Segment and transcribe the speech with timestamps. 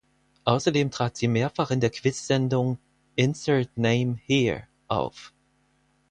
[0.45, 2.79] Außerdem trat sie mehrfach in der Quizsendung
[3.15, 5.31] "Insert Name Here" auf.